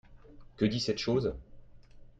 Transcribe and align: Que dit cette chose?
Que 0.57 0.65
dit 0.65 0.79
cette 0.79 0.97
chose? 0.97 1.35